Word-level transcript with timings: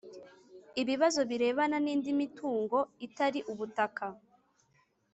Ibibazo 0.81 1.21
birebana 1.29 1.77
n 1.85 1.87
indi 1.93 2.11
mitungo 2.21 2.77
itari 3.07 3.39
ubutaka 3.51 4.05